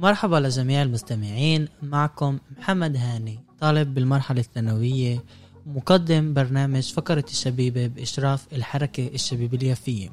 [0.00, 5.24] مرحبا لجميع المستمعين معكم محمد هاني طالب بالمرحلة الثانوية
[5.66, 10.08] مقدم برنامج فقرة الشبيبة بإشراف الحركة الشبيبة اليافية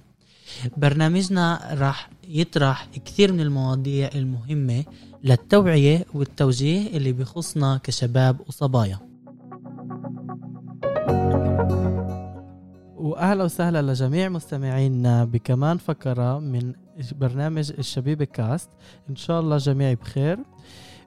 [0.78, 4.84] برنامجنا راح يطرح كثير من المواضيع المهمة
[5.24, 9.13] للتوعية والتوجيه اللي بيخصنا كشباب وصبايا.
[13.14, 16.74] وأهلا وسهلا لجميع مستمعينا بكمان فقرة من
[17.16, 18.70] برنامج الشبيبه كاست.
[19.10, 20.40] إن شاء الله جميع بخير.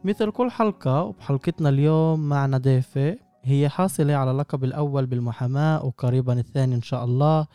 [0.04, 6.74] مثل كل حلقة وبحلقتنا اليوم معنا ضيفة هي حاصلة على اللقب الأول بالمحاماة وقريبا الثاني
[6.74, 7.46] إن شاء الله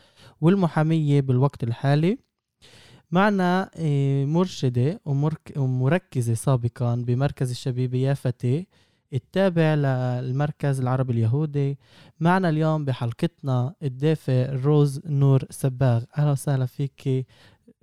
[0.42, 2.18] والمحامية بالوقت الحالي.
[3.12, 5.02] معنا آه، مرشدة
[5.56, 8.68] ومركزة سابقا بمركز الشبيبة يافتي
[9.14, 11.78] التابع للمركز العربي اليهودي.
[12.20, 16.04] معنا اليوم بحلقتنا الضيفة روز نور سباغ.
[16.18, 17.28] أهلا وسهلا فيك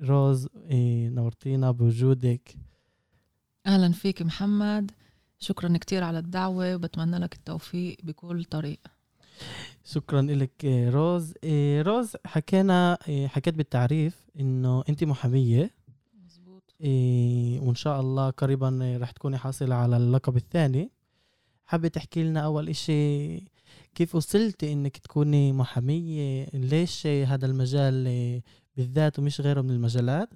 [0.02, 2.56] روز إيه، نورتينا بوجودك.
[3.66, 4.90] أهلا فيك محمد.
[5.38, 8.78] شكرا كتير على الدعوة وبتمنى لك التوفيق بكل طريق
[9.84, 11.34] شكرا لك روز.
[11.44, 15.70] إيه، روز حكينا إيه، حكيت بالتعريف إنه انت محامية.
[16.24, 16.74] مزبوط
[17.62, 20.90] وإن شاء الله قريبا رح تكوني حاصلة على اللقب الثاني.
[21.68, 23.36] حابة تحكي لنا أول إشي
[23.94, 28.04] كيف وصلتي إنك تكوني محامية؟ ليش هذا المجال
[28.76, 30.30] بالذات ومش غيره من المجالات؟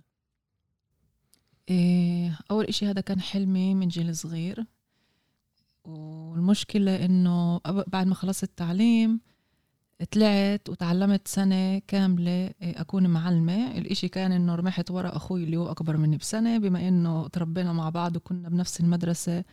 [1.68, 4.64] إيه أول إشي هذا كان حلمي من جيل صغير.
[5.84, 9.20] والمشكلة إنه بعد ما خلصت التعليم
[10.10, 13.78] طلعت وتعلمت سنة كاملة إيه، أكون معلمة.
[13.78, 17.90] الإشي كان إنه رمحت ورا أخوي اللي هو أكبر مني بسنة بما إنه تربينا مع
[17.90, 19.44] بعض وكنا بنفس المدرسة.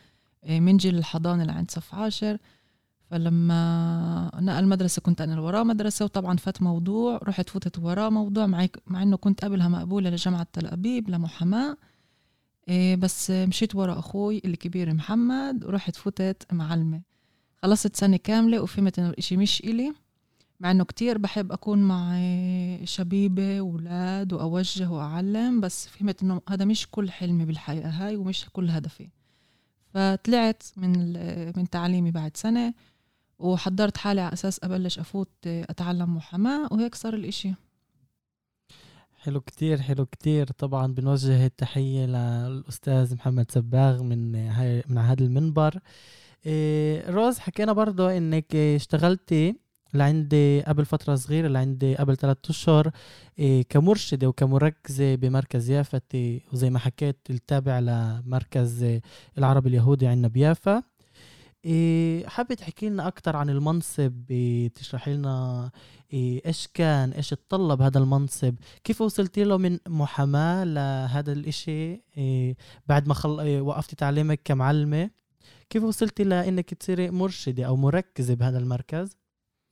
[0.48, 2.38] من جيل الحضانة لعند صف عاشر.
[3.10, 8.66] فلما نقل مدرسة كنت أنا وراه مدرسة وطبعا فات موضوع رحت فوتت وراه موضوع مع,
[8.86, 11.76] مع إنه كنت قبلها مقبولة لجامعة تل أبيب لمحاماة.
[12.68, 17.02] إيه بس مشيت ورا أخوي الكبير محمد ورحت فوتت معلمة.
[17.62, 19.94] خلصت سنة كاملة وفهمت إنه الإشي مش إلي.
[20.60, 22.18] مع إنه كتير بحب أكون مع
[22.84, 28.70] شبيبة وأولاد وأوجه وأعلم بس فهمت إنه هذا مش كل حلمي بالحياة هاي ومش كل
[28.70, 29.08] هدفي.
[29.94, 31.12] فطلعت من
[31.56, 32.74] من تعليمي بعد سنة
[33.38, 37.54] وحضرت حالي على أساس أبلش أفوت أتعلم محاماة وهيك صار الإشي.
[39.18, 40.46] حلو كتير حلو كتير.
[40.46, 45.80] طبعا بنوجه التحية للأستاذ محمد سباغ من هاي من هذا المنبر.
[46.46, 49.56] إيه روز حكينا برضو إنك اشتغلتي
[49.94, 52.90] لعندي قبل فترة صغيرة لعندي قبل ثلاثة أشهر
[53.38, 56.00] إيه كمرشدة وكمركزة بمركز يافا
[56.52, 59.00] وزي ما حكيت التابع لمركز
[59.38, 60.82] العربي اليهودي عندنا بيافا.
[61.64, 64.12] إيه حابة تحكي لنا أكثر عن المنصب؟
[64.74, 65.70] تشرحي لنا
[66.12, 72.02] إيه إيش كان إيش تطلب هذا المنصب؟ كيف وصلتي له من محاماة لهذا الإشي؟
[72.86, 73.60] بعد ما خل...
[73.60, 75.10] وقفتي تعليمك كمعلمة.
[75.70, 79.16] كيف وصلتي لإنك تصيري مرشدة أو مركزة بهذا المركز؟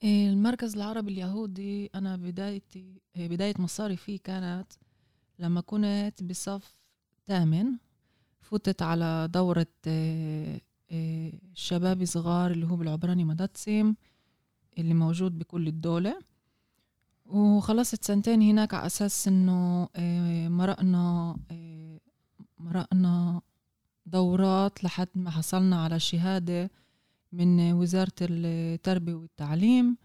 [0.05, 4.73] المركز العربي اليهودي أنا بدايتي بداية مصاري فيه كانت
[5.39, 6.75] لما كنت بصف
[7.27, 7.67] ثامن
[8.41, 9.67] فتت على دورة
[11.55, 13.95] شباب صغار اللي هو بالعبراني مدتسم
[14.79, 16.19] اللي موجود بكل الدولة.
[17.27, 19.89] وخلصت سنتين هناك على أساس إنه
[20.49, 21.37] مرقنا
[22.59, 23.41] مرقنا
[24.07, 26.71] دورات لحد ما حصلنا على شهادة
[27.33, 29.97] من وزارة التربية والتعليم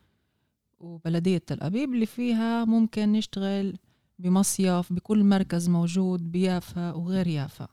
[0.79, 3.77] وبلدية تل أبيب اللي فيها ممكن نشتغل
[4.19, 7.67] بمصيف بكل مركز موجود بيافا وغير يافا.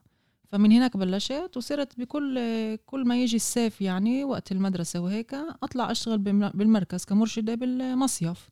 [0.49, 2.39] فمن هناك بلشت وصرت بكل
[2.87, 8.51] كل ما يجي الصيف يعني وقت المدرسة وهيك أطلع أشتغل بالمركز كمرشدة بالمصيف.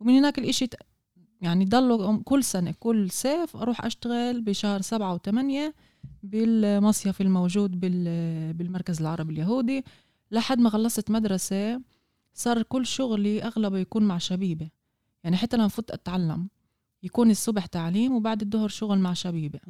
[0.00, 0.68] ومن هناك الإشي
[1.40, 5.74] يعني ضلوا كل سنة كل صيف أروح أشتغل بشهر سبعة وثمانية
[6.22, 7.80] بالمصيف الموجود
[8.56, 9.84] بالمركز العربي اليهودي.
[10.30, 11.80] لحد ما خلصت مدرسة
[12.34, 14.70] صار كل شغلي أغلبه يكون مع شبيبة.
[15.24, 16.48] يعني حتى لما فوت أتعلم
[17.02, 19.60] يكون الصبح تعليم وبعد الظهر شغل مع شبيبة.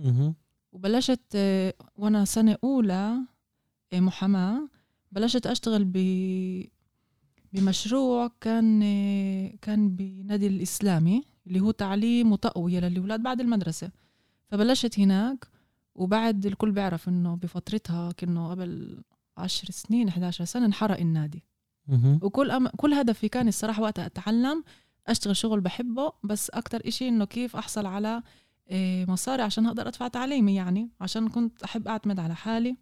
[0.72, 3.18] وبلشت آه، وأنا سنة أولى
[3.92, 4.68] آه، محاماة
[5.12, 5.96] بلشت أشتغل ب
[7.52, 13.90] بمشروع كان آه، كان بنادي الإسلامي اللي هو تعليم وتقوية للأولاد بعد المدرسة.
[14.48, 15.48] فبلشت هناك
[15.94, 19.02] وبعد الكل بيعرف إنه بفترتها كأنه قبل
[19.38, 21.44] عشر سنين 11 سنة انحرق النادي.
[22.22, 22.68] وكل أم...
[22.68, 24.64] كل هدفي كان الصراحة وقتها أتعلم
[25.06, 28.22] أشتغل شغل بحبه بس أكتر إشي إنه كيف أحصل على
[28.70, 32.76] إيه، مصاري عشان أقدر أدفع تعليمي يعني عشان كنت أحب أعتمد على حالي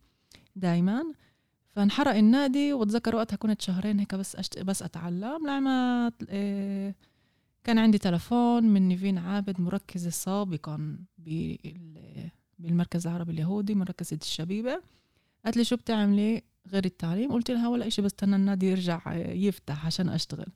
[0.57, 1.03] دايما.
[1.77, 4.59] فانحرق النادي وأتذكر وقتها كنت شهرين هيك بس أشت...
[4.59, 5.47] بس أتعلم.
[5.47, 6.95] لما إيه
[7.65, 14.83] كان عندي تلفون من نيفين عابد مركزة سابقا بال- بالمركز العربي اليهودي مركزة الشبيبة.
[15.47, 20.09] قالت لي شو بتعملي غير التعليم؟ قلت لها ولا إشي بستنى النادي يرجع يفتح عشان
[20.09, 20.47] أشتغل.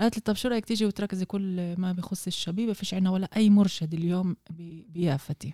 [0.00, 3.50] قالت لي طب شو رأيك تيجي وتركزي كل ما بخص الشبيبة؟ فيش عنا ولا أي
[3.50, 4.36] مرشد اليوم
[4.88, 5.52] بيافتي.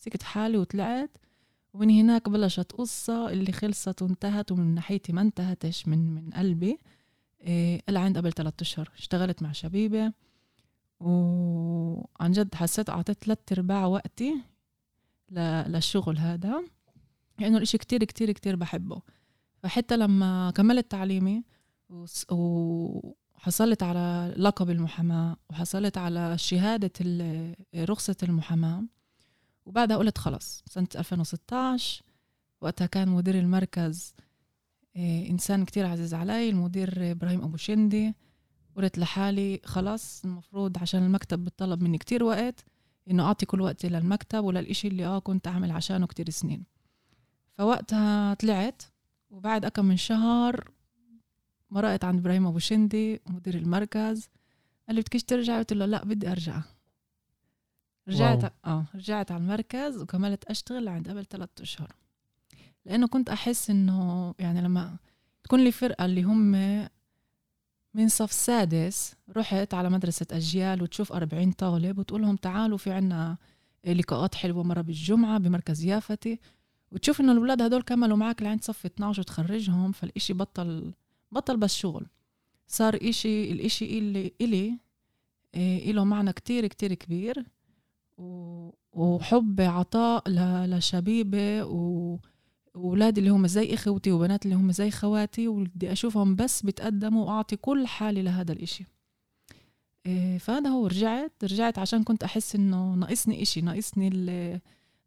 [0.00, 1.10] مسكت حالي وطلعت
[1.74, 6.78] ومن هناك بلشت قصة اللي خلصت وانتهت ومن ناحيتي ما انتهتش من من قلبي.
[7.40, 8.90] إيه لعند قبل ثلاثة أشهر.
[8.98, 10.12] اشتغلت مع شبيبة
[11.00, 14.34] وعن جد حسيت أعطيت ثلاث أرباع وقتي
[15.30, 16.62] للشغل هذا.
[17.40, 19.02] لأنه الإشي كتير كتير كتير بحبه.
[19.62, 21.44] فحتى لما كملت تعليمي
[22.30, 26.92] وحصلت على لقب المحاماة وحصلت على شهادة
[27.76, 28.82] رخصة المحاماة
[29.66, 32.02] وبعدها قلت خلص سنة 2016
[32.60, 34.14] وقتها كان مدير المركز
[34.96, 38.14] إيه، إنسان كتير عزيز علي المدير إبراهيم أبو شندي.
[38.76, 42.64] قلت لحالي خلاص المفروض عشان المكتب بتطلب مني كتير وقت
[43.10, 46.64] إنه أعطي كل وقتي للمكتب وللإشي اللي آه كنت أعمل عشانه كتير سنين.
[47.60, 48.82] فوقتها طلعت
[49.30, 50.70] وبعد أكم من شهر
[51.70, 54.28] مرقت عند إبراهيم أبو شندي مدير المركز
[54.86, 56.62] قال لي بدكيش ترجعي قلت له لا بدي أرجع.
[58.08, 58.52] رجعت واو.
[58.64, 61.92] آه رجعت على المركز وكملت أشتغل عند قبل ثلاثة أشهر.
[62.84, 64.96] لأنه كنت أحس إنه يعني لما
[65.44, 66.50] تكون لي فرقة اللي هم
[67.94, 73.36] من صف سادس رحت على مدرسة أجيال وتشوف 40 طالب وتقول لهم تعالوا في عنا
[73.86, 76.40] لقاءات حلوة مرة بالجمعة بمركز يافتي.
[76.92, 80.92] وتشوف إنه الأولاد هدول كملوا معك لعند صف 12 وتخرجهم فالإشي بطل
[81.32, 82.06] بطل بس شغل.
[82.68, 84.78] صار إشي الإشي اللي إلي
[85.54, 87.44] إيه إله معنى كتير كتير كبير.
[88.18, 92.18] و- وحب عطاء ل- لشبيبة و-
[92.74, 97.56] وأولادي اللي هم زي إخوتي وبنات اللي هم زي خواتي وبدي أشوفهم بس بتقدموا وأعطي
[97.56, 98.84] كل حالي لهذا الإشي.
[100.06, 104.60] إيه، فهذا هو رجعت رجعت عشان كنت أحس إنه ناقصني إشي ناقصني ال-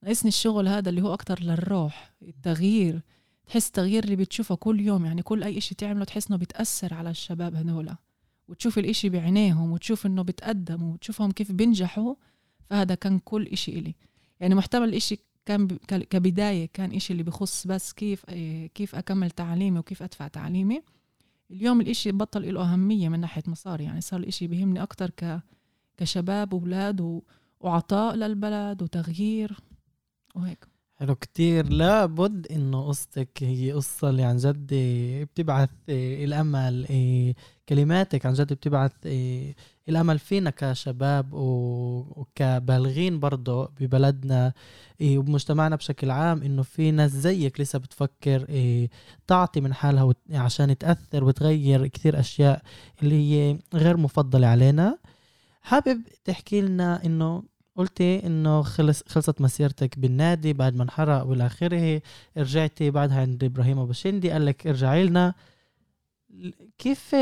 [0.04, 3.02] ناقصني الشغل هذا اللي هو أكتر للروح التغيير.
[3.48, 7.10] تحس التغيير اللي بتشوفه كل يوم يعني كل أي إشي تعمله تحس إنه بتأثر على
[7.10, 7.96] الشباب هذولا
[8.48, 12.16] وتشوف الإشي بعينيهم وتشوف إنه بتقدموا وتشوفهم كيف بينجحوا
[12.70, 13.96] فهذا كان كل إشي إلي.
[14.40, 19.80] يعني محتمل الإشي كان كبداية كان إشي اللي بخص بس كيف إيه، كيف أكمل تعليمي
[19.80, 20.82] وكيف أدفع تعليمي.
[21.52, 25.42] اليوم الإشي بطل له أهمية من ناحية مصاري يعني صار الإشي بيهمني أكتر ك
[25.98, 27.22] كشباب وأولاد و...
[27.60, 29.60] وعطاء للبلد وتغيير.
[30.35, 30.68] وهيك.
[30.95, 31.15] حلو.
[31.15, 34.68] كتير لابد إنه قصتك هي قصة اللي عن جد
[35.31, 37.35] بتبعث إيه، الأمل إيه،
[37.69, 39.56] كلماتك عن جد بتبعث إيه،
[39.89, 44.53] الأمل فينا كشباب وكبالغين برضه ببلدنا
[45.01, 48.47] وبمجتمعنا بشكل عام إنه في ناس زيك لسه بتفكر
[49.27, 52.62] تعطي من حالها عشان تأثر وتغير كثير أشياء
[53.03, 54.97] اللي هي غير مفضلة علينا.
[55.62, 57.44] حابب تحكي لنا إنه
[57.75, 62.02] قلتي إنه خلص خلصت مسيرتك بالنادي بعد ما انحرق والى اخره
[62.38, 65.34] رجعتي بعدها عند إبراهيم ابو شندي قال لك ارجعي لنا.
[66.78, 67.16] كيف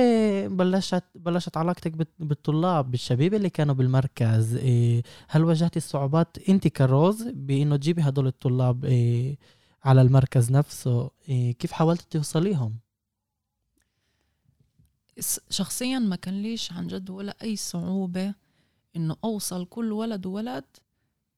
[0.47, 7.75] بلشت بلشت علاقتك بالطلاب بالشبيبه اللي كانوا بالمركز؟ إيه، هل واجهتي الصعوبات أنت كروز بإنه
[7.75, 9.37] تجيبي هدول الطلاب إيه،
[9.83, 12.75] على المركز نفسه؟ إيه، كيف حاولتي توصليهم؟
[15.49, 18.33] شخصيا ما كان ليش عن جد ولا أي صعوبة.
[18.95, 20.65] إنه أوصل كل ولد وولد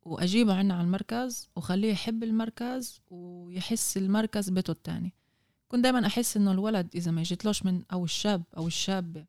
[0.02, 5.14] وأجيبه عنا على المركز وخليه يحب المركز ويحس المركز بيته التاني.
[5.68, 9.26] كنت دايما أحس إنه الولد إذا ما يجيتلوش من أو الشاب أو الشابة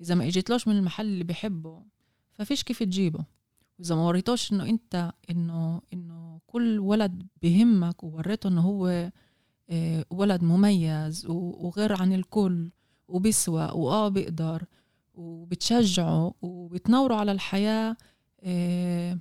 [0.00, 1.82] إذا ما يجيتلوش من المحل اللي بيحبه
[2.32, 3.24] ففيش كيف تجيبه.
[3.78, 9.10] وإذا ما وريتوش إنه أنت إنه إنه كل ولد بهمك ووريته إنه هو
[9.70, 12.70] آه، ولد مميز وغير عن الكل
[13.08, 14.64] وبيسوى وآه بيقدر
[15.16, 17.96] وبتشجعه وبتنوره على الحياة
[18.42, 19.18] آه،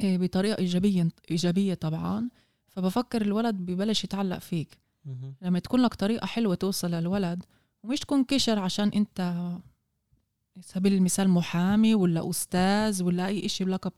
[0.00, 2.28] آه، بطريقة إيجابية إيجابية طبعا.
[2.68, 4.78] فبفكر الولد ببلش يتعلق فيك.
[5.42, 7.44] لما تكون لك طريقة حلوة توصل للولد
[7.82, 13.92] ومش تكون كشر عشان أنت على سبيل المثال محامي ولا أستاذ ولا أي إشي بلقب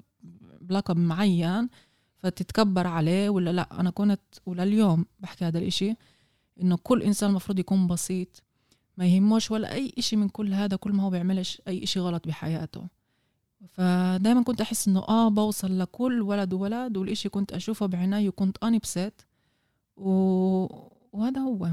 [0.61, 1.69] بلقب معين
[2.17, 3.81] فتتكبر عليه ولا لأ.
[3.81, 5.95] أنا كنت ولليوم بحكي هذا الإشي
[6.63, 8.43] إنه كل إنسان المفروض يكون بسيط.
[9.01, 12.29] ما يهموش ولا أي إشي من كل هذا كل ما هو بيعملش أي إشي غلط
[12.29, 12.87] بحياته.
[13.69, 19.27] فدايما كنت أحس إنه آه بوصل لكل ولد وولد والإشي كنت أشوفه بعيني وكنت أنبسط
[19.97, 20.11] و...
[21.13, 21.69] وهذا هو.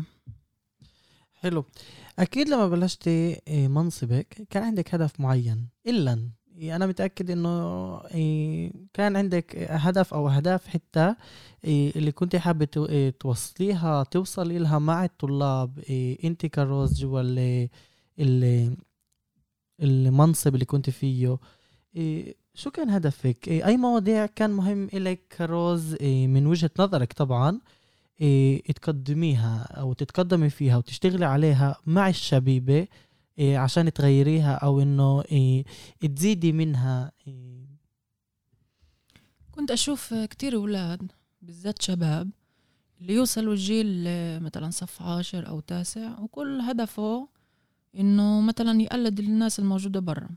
[1.34, 1.66] حلو.
[2.20, 5.92] أكيد لما بلشتي إيه، منصبك كان عندك هدف معين إيه،
[6.62, 11.16] أنا متأكد إنه إيه، كان عندك هدف أو أهداف حتى
[11.66, 17.22] إيه، اللي كنت حابة تو- إيه، توصليها توصلي لها مع الطلاب إيه، أنت كروز جوا
[17.22, 17.70] ال-
[18.20, 18.78] ال-
[19.82, 21.38] المنصب اللي كنت فيه.
[21.96, 27.14] إيه شو كان هدفك؟ إيه أي مواضيع كان مهم إلك كروز؟ إيه من وجهة نظرك
[27.14, 27.60] طبعا
[28.22, 32.74] إيه تقدميها أو تتقدمي فيها وتشتغلي عليها مع الشبيبة.
[32.74, 32.88] إيه
[33.40, 35.66] عشان تغيريها أو إنه إيه
[36.16, 37.12] تزيدي منها.
[37.28, 37.68] إيه.
[39.52, 42.30] كنت أشوف كتير أولاد بالذات شباب
[43.02, 44.04] اللي يوصلوا الجيل
[44.40, 47.28] مثلا صف عاشر أو تاسع وكل هدفه
[48.00, 50.30] إنه مثلا يقلد الناس الموجودة برا.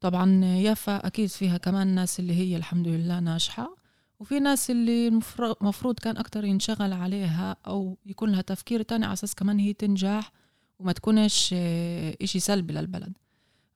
[0.00, 3.76] طبعا يافا أكيد فيها كمان ناس اللي هي الحمد لله ناجحة
[4.20, 9.34] وفي ناس اللي المفروض كان أكتر ينشغل عليها أو يكون لها تفكير تاني على أساس
[9.34, 10.32] كمان هي تنجح.
[10.80, 11.54] وما تكونش
[12.22, 13.12] إشي سلبي للبلد.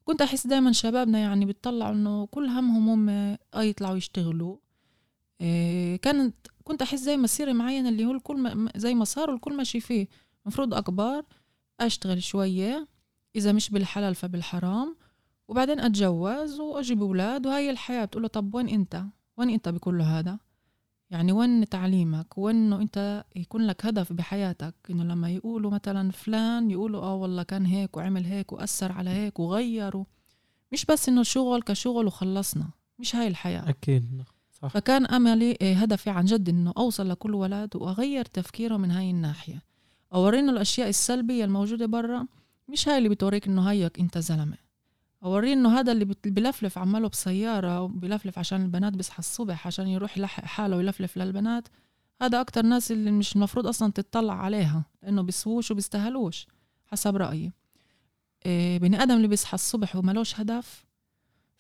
[0.05, 3.09] كنت أحس دايما شبابنا يعني بتطلعوا إنه كل همهم هم
[3.55, 4.57] آه يطلعوا يشتغلوا.
[5.41, 6.35] إيه كانت
[6.65, 10.09] كنت أحس زي مسيرة معينة اللي هو الكل ما زي مسار والكل ماشي فيه.
[10.47, 11.25] المفروض أكبر
[11.81, 12.89] أشتغل شوية.
[13.37, 14.97] إذا مش بالحلال فبالحرام.
[15.49, 17.47] وبعدين أتجوز وأجيب أولاد.
[17.47, 18.05] وهي الحياة.
[18.05, 19.05] بتقول له طب وين أنت؟
[19.37, 20.39] وين أنت بكل هذا؟
[21.15, 26.71] يعني وين تعليمك؟ وين إنه أنت يكون لك هدف بحياتك؟ إنه لما يقولوا مثلا فلان
[26.71, 30.05] يقولوا آه والله كان هيك وعمل هيك وأثر على هيك وغيروا.
[30.73, 33.69] مش بس إنه شغل كشغل وخلصنا مش هاي الحياة.
[33.69, 34.69] أكيد صح.
[34.69, 39.63] فكان أملي إيه، هدفي عن جد إنه أوصل لكل ولد وأغير تفكيره من هاي الناحية.
[40.15, 42.27] أورينه الأشياء السلبية الموجودة برا
[42.69, 44.64] مش هاي اللي بتوريك إنه هيك أنت زلمة.
[45.25, 50.45] أوريه إنه هذا اللي بلفلف عماله بسيارة وبلفلف عشان البنات بيصحى الصبح عشان يروح يلحق
[50.45, 51.69] حاله ويلفلف للبنات.
[52.23, 56.47] هذا أكتر ناس اللي مش المفروض أصلا تطلع عليها لأنه بيسووش وبيستهلوش
[56.87, 57.53] حسب رأيي.
[58.47, 60.85] إيه بني آدم اللي بيصحى الصبح وملوش هدف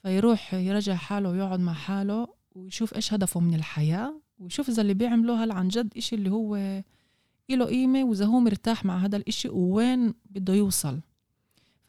[0.02, 5.44] فيروح يرجع حاله ويقعد مع حاله ويشوف إيش هدفه من الحياة ويشوف إذا اللي بيعمله
[5.44, 6.56] هل عن جد إشي اللي هو
[7.50, 11.00] إله قيمة وإذا هو مرتاح مع هذا الإشي ووين بده يوصل.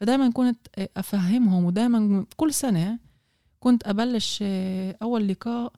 [0.00, 2.98] فدايما كنت أفهمهم ودايما كل سنة
[3.60, 4.38] كنت أبلش
[5.02, 5.72] أول لقاء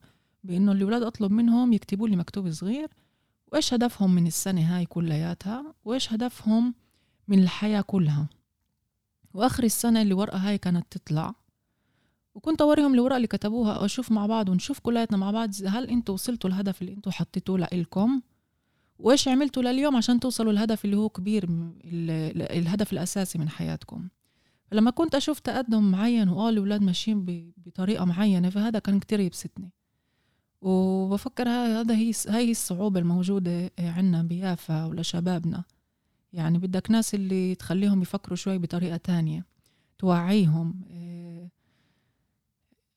[0.44, 2.88] بإنه الأولاد أطلب منهم يكتبوا لي مكتوب صغير
[3.52, 6.74] وإيش هدفهم من السنة هاي كلياتها؟ وإيش هدفهم
[7.28, 8.28] من الحياة كلها؟
[9.34, 11.34] وآخر السنة اللي ورقة هاي كانت تطلع.
[12.34, 16.50] وكنت أوريهم الورقة اللي كتبوها أشوف مع بعض ونشوف كلياتنا مع بعض هل أنتوا وصلتوا
[16.50, 18.20] الهدف اللي أنتوا حطيتوه لإلكم؟
[18.98, 21.48] وايش عملتوا لليوم عشان توصلوا الهدف اللي هو كبير
[21.84, 24.08] الهدف الأساسي من حياتكم.
[24.66, 29.72] فلما كنت أشوف تقدم معين وآه الأولاد ماشيين بطريقة معينة فهذا كان كتير يبسطني.
[30.60, 35.64] وبفكر هذا هي هي الصعوبة الموجودة عنا بيافا ولشبابنا
[36.32, 39.46] يعني بدك ناس اللي تخليهم يفكروا شوي بطريقة تانية.
[39.98, 41.50] توعيهم إيه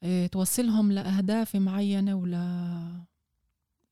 [0.03, 3.10] إيه توصلهم لأهداف معينة ولا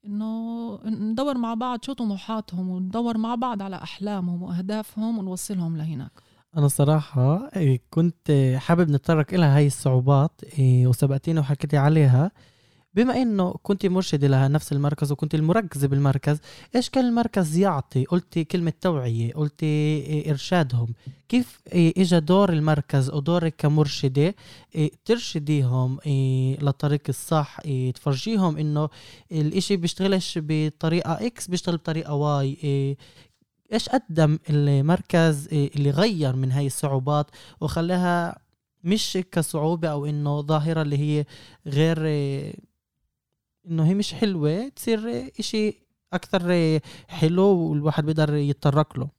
[0.05, 6.11] إنه ندور مع بعض شو طموحاتهم وندور مع بعض على أحلامهم وأهدافهم ونوصلهم لهناك.
[6.57, 12.31] أنا صراحة إيه، كنت حابب نتطرق لها هاي الصعوبات إيه، وسبقتيني وحكيتي عليها.
[12.93, 16.39] بما إنه كنت مرشدة لنفس المركز وكنت المركزة بالمركز
[16.75, 20.93] إيش كان المركز يعطي؟ قلتي كلمة توعية إيه، إرشادهم.
[21.29, 24.35] كيف إيه، اجى دور المركز أو دورك كمرشدة؟
[24.75, 25.99] إيه، ترشديهم
[26.61, 27.57] للطريق الصح
[27.95, 28.89] تفرجيهم إنه
[29.31, 32.57] الإشي بيشتغلش بطريقة X بيشتغل بطريقة Y
[33.73, 37.27] إيش قدم المركز اللي غير من هاي الصعوبات
[37.61, 38.39] وخلاها
[38.83, 41.25] مش كصعوبة أو إنه ظاهرة اللي هي
[41.67, 41.97] غير
[43.69, 45.73] إنه هي مش حلوة تصير إشي
[46.13, 49.09] أكثر حلو والواحد بيقدر يتطرق له.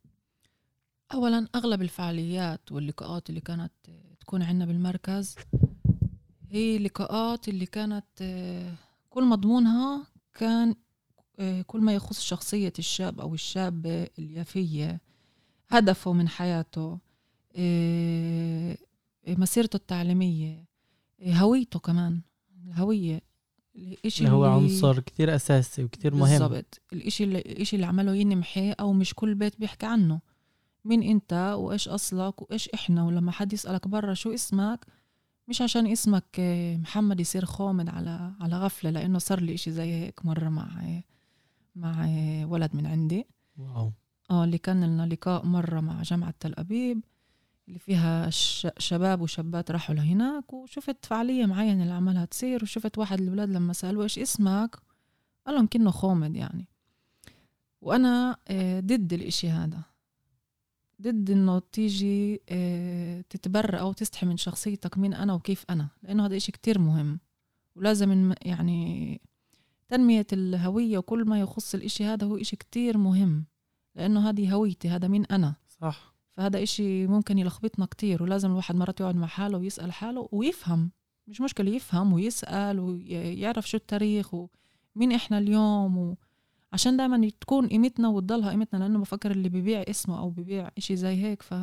[1.12, 3.72] اولا أغلب الفعاليات واللقاءات اللي كانت
[4.20, 5.36] تكون عندنا بالمركز
[6.50, 8.04] هي لقاءات اللي كانت
[9.10, 10.74] كل مضمونها كان
[11.66, 15.00] كل ما يخص شخصية الشاب أو الشابة اليافية
[15.68, 16.98] هدفه من حياته
[19.28, 20.64] مسيرته التعليمية
[21.22, 22.20] هويته كمان
[22.66, 23.29] الهوية.
[23.76, 26.38] الإشي اللي هو عنصر كتير أساسي وكتير مهم.
[26.38, 26.80] بالضبط.
[26.92, 30.20] الإشي اللي الإشي اللي عمله ينمحي أو مش كل بيت بيحكي عنه.
[30.84, 34.86] مين أنت وإيش أصلك وإيش إحنا؟ ولما حد يسألك برا شو اسمك
[35.48, 36.40] مش عشان اسمك
[36.82, 40.68] محمد يصير خامد على على غفلة لأنه صار لي إشي زي هيك مرة مع
[41.76, 42.06] مع
[42.44, 43.26] ولد من عندي.
[43.58, 43.92] واو.
[44.30, 47.04] آه اللي كان لنا لقاء مرة مع جامعة تل أبيب.
[47.70, 48.30] اللي فيها
[48.78, 54.04] شباب وشابات راحوا لهناك وشفت فعالية معينة اللي عملها تصير وشفت واحد الولاد لما سألوه
[54.04, 54.76] إيش اسمك؟
[55.46, 56.68] قال لهم كأنه خامد يعني.
[57.80, 59.82] وأنا آه، ضد الإشي هذا.
[61.02, 66.36] ضد إنه تيجي آه، تتبرأ أو تستحي من شخصيتك مين أنا وكيف أنا لأنه هذا
[66.36, 67.20] إشي كتير مهم.
[67.76, 69.20] ولازم يعني
[69.88, 73.44] تنمية الهوية وكل ما يخص الإشي هذا هو إشي كتير مهم
[73.94, 75.54] لأنه هذه هويتي هذا مين أنا.
[75.80, 76.14] صح.
[76.36, 80.90] فهذا إشي ممكن يلخبطنا كتير ولازم الواحد مرات يقعد مع حاله ويسأل حاله ويفهم.
[81.26, 86.16] مش مشكلة يفهم ويسأل ويعرف شو التاريخ ومين إحنا اليوم و...
[86.72, 91.22] عشان دائما تكون قيمتنا وتضلها قيمتنا لأنه بفكر اللي ببيع اسمه أو ببيع إشي زي
[91.22, 91.54] هيك ف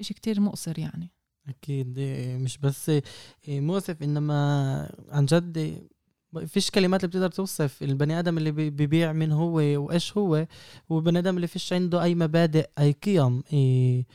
[0.00, 1.10] إشي كتير مؤثر يعني.
[1.48, 1.98] أكيد
[2.40, 2.90] مش بس
[3.48, 5.88] مؤسف إنما عن جد
[6.46, 10.46] فيش كلمات اللي بتقدر توصف البني آدم اللي بيبيع من هو وإيش هو
[10.88, 14.06] والبني آدم اللي فيش عنده أي مبادئ أي قيم إيه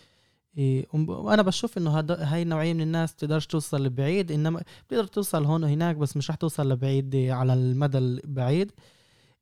[0.58, 5.64] إيه وأنا بشوف إنه هاي النوعية من الناس بتقدرش توصل لبعيد إنما بتقدر توصل هون
[5.64, 8.72] وهناك بس مش رح توصل لبعيد على المدى البعيد.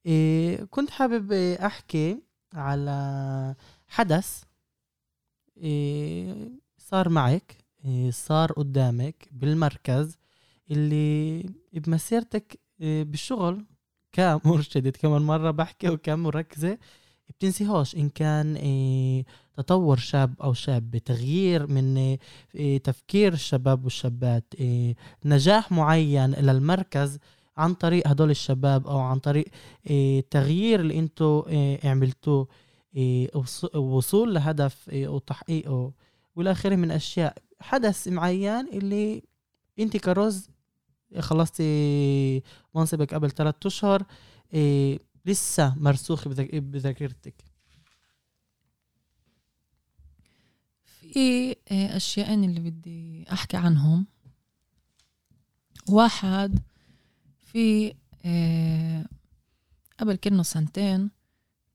[0.05, 2.17] إيه كنت حابب أحكي
[2.53, 3.55] على
[3.87, 4.43] حدث
[5.57, 10.17] إيه صار معك إيه صار قدامك بالمركز
[10.71, 13.65] اللي بمسيرتك بالشغل
[14.11, 16.77] كمرشدة كمان مرة بحكي وكمركزة
[17.29, 17.95] بتنسيهاش.
[17.95, 19.25] إن كان إيه،
[19.57, 22.17] تطور شاب أو شاب بتغيير من
[22.55, 24.53] إيه، تفكير الشباب والشابات
[25.25, 27.19] نجاح معين للمركز
[27.57, 29.45] عن طريق هدول الشباب أو عن طريق
[30.31, 31.43] تغيير اللي إنتو
[31.83, 32.47] عملتوه
[33.75, 35.91] وصول لهدف وتحقيقه
[36.35, 37.37] والآخر من أشياء.
[37.59, 39.23] حدث معين اللي
[39.79, 40.49] إنت كروز
[41.19, 42.41] خلصتي
[42.75, 44.05] منصبك قبل ثلاثة أشهر
[44.53, 47.35] إيه لسه مرسوخ بذاكرتك.
[50.83, 54.05] في إيه، اشياء اللي بدي أحكي عنهم.
[55.89, 56.59] واحد
[57.37, 57.93] في
[58.25, 59.07] إيه
[59.99, 61.09] قبل كأنه سنتين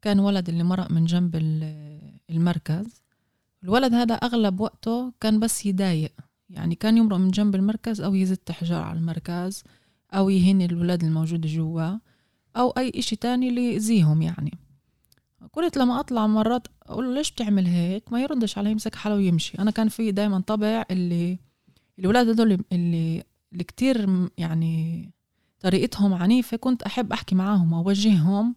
[0.03, 1.37] كان ولد اللي مرق من جنب
[2.31, 3.03] المركز.
[3.63, 6.13] الولد هذا أغلب وقته كان بس يضايق.
[6.51, 9.65] يعني كان يمرق من جنب المركز أو يزت حجار على المركز
[10.15, 11.99] أو يهين الولاد الموجودة جوا
[12.57, 14.59] أو أي إشي تاني اللي يأذيهم يعني.
[15.51, 19.59] كنت لما أطلع مرات أقول له ليش بتعمل هيك؟ ما يردش علي يمسك حاله ويمشي.
[19.59, 21.39] أنا كان في دايما طبع اللي
[21.99, 25.11] الولاد هدول اللي اللي كتير يعني
[25.61, 28.55] طريقتهم عنيفة كنت أحب أحكي معاهم وأوجههم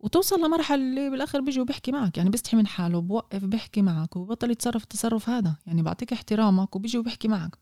[0.00, 4.50] وتوصل لمرحلة اللي بالآخر بيجي وبيحكي معك يعني بيستحي من حاله بوقف بيحكي معك وبطل
[4.50, 7.58] يتصرف التصرف هذا يعني بعطيك احترامك وبيجي وبيحكي معك.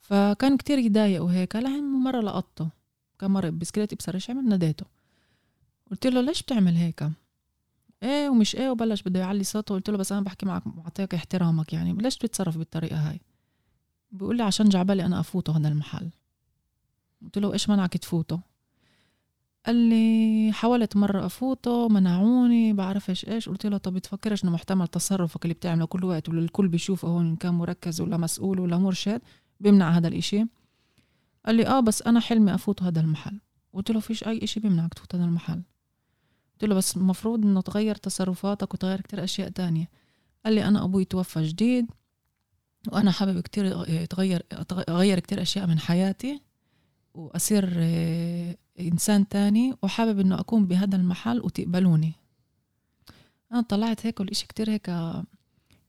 [0.00, 2.68] فكان كتير يضايق وهيك لحين مرة لقطته
[3.18, 4.86] كان مرة بسكليتي بسرش عمل ناديته.
[5.90, 7.10] قلت له ليش بتعمل هيك؟
[8.02, 9.74] إيه ومش إيه وبلش بده يعلي صوته.
[9.74, 13.20] قلت له بس أنا بحكي معك بعطيك احترامك يعني ليش بتتصرف بالطريقة هاي؟
[14.12, 16.10] بيقول لي عشان جعبالي أنا أفوته هذا المحل.
[17.22, 18.40] قلت له إيش منعك تفوته؟
[19.66, 23.48] قال لي حاولت مرة أفوته منعوني بعرفش إيش.
[23.48, 27.36] قلت له طب بتفكرش إنه محتمل تصرفك اللي بتعمله كل وقت والكل بيشوفه هون إن
[27.36, 29.20] كان مركز ولا مسؤول ولا مرشد
[29.60, 30.44] بيمنع هذا الإشي.
[31.46, 33.40] قال لي آه بس أنا حلمي أفوت هذا المحل.
[33.72, 35.62] قلت له فيش أي إشي بيمنعك تفوت هذا المحل.
[36.52, 39.88] قلت له بس المفروض إنه تغير تصرفاتك وتغير كتير أشياء تانية.
[40.44, 41.86] قال لي أنا أبوي توفى جديد
[42.88, 44.42] وأنا حابب كتير تغير
[44.88, 46.40] أغير كتير أشياء من حياتي
[47.14, 48.56] وأصير آه،
[48.88, 52.12] إنسان تاني وحابب إنه أكون بهذا المحل وتقبلوني.
[53.52, 54.90] أنا طلعت هيك والإشي كتير هيك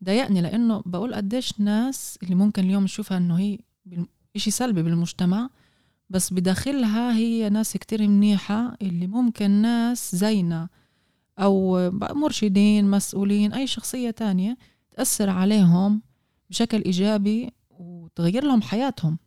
[0.03, 3.59] ضايقني لأنه بقول قديش ناس اللي ممكن اليوم نشوفها إنه هي
[4.35, 5.49] إشي سلبي بالمجتمع
[6.09, 10.69] بس بداخلها هي ناس كتير منيحة اللي ممكن ناس زينا
[11.39, 14.57] أو مرشدين مسؤولين أي شخصية تانية
[14.91, 16.01] تأثر عليهم
[16.49, 19.17] بشكل إيجابي وتغير لهم حياتهم.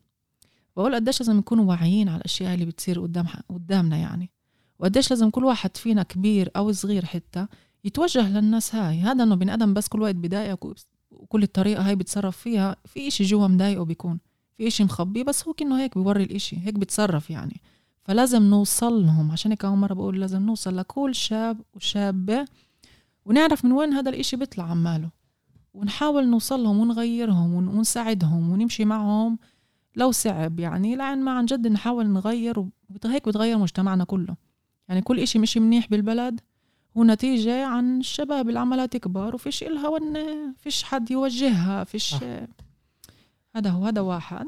[0.76, 4.30] بقول قديش لازم نكونوا واعيين على الأشياء اللي بتصير قدام قدامنا يعني.
[4.78, 7.46] وقديش لازم كل واحد فينا كبير أو صغير حتى
[7.84, 9.00] يتوجه للناس هاي.
[9.00, 10.64] هذا إنه بني آدم بس كل وقت بضايقك
[11.10, 12.76] وكل الطريقة هاي بتصرف فيها.
[12.84, 14.18] في إشي جوا مضايقه بيكون.
[14.56, 17.60] في إشي مخبي بس هو كأنه هيك بيوري الإشي هيك بتصرف يعني.
[18.02, 19.30] فلازم نوصل لهم.
[19.30, 22.44] عشان هيك أول مرة بقول لازم نوصل لكل شاب وشابة
[23.24, 25.10] ونعرف من وين هذا الإشي بيطلع عماله.
[25.74, 29.38] ونحاول نوصل لهم ونغيرهم ونساعدهم ونمشي معهم.
[29.96, 34.37] لو صعب يعني لعن ما عن جد نحاول نغير وهيك بتغير مجتمعنا كله.
[34.88, 36.40] يعني كل إشي مش منيح بالبلد
[36.96, 40.14] هو نتيجة عن الشباب اللي عمالة تكبر وفيش إلها ون
[40.54, 42.48] فيش حد يوجهها فيش آه.
[43.57, 44.46] هذا هو هذا واحد.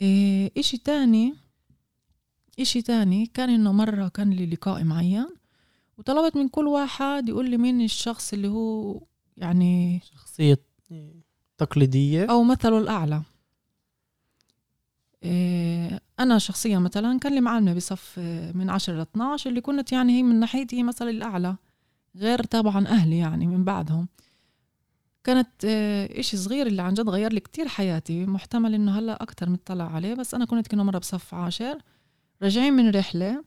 [0.00, 1.34] إيه إشي تاني
[2.60, 5.26] إشي تاني كان إنه مرة كان لي لقاء معين
[5.98, 9.00] وطلبت من كل واحد يقول لي مين الشخص اللي هو
[9.36, 10.58] يعني شخصية.
[11.60, 13.22] تقليدية؟ أو مثله الأعلى.
[15.24, 18.18] إيه أنا شخصيا مثلا كان لي معلمة بصف
[18.54, 21.56] من عشرة ل 12 اللي كنت يعني هي من ناحيتي مثلا الأعلى
[22.16, 24.08] غير طبعا أهلي يعني من بعدهم.
[25.24, 29.50] كانت إيه، إشي صغير اللي عن جد غير لي كتير حياتي محتمل إنه هلأ أكتر
[29.50, 31.78] مطلع عليه بس أنا كنت كنا مرة بصف عاشر
[32.42, 33.44] راجعين من رحلة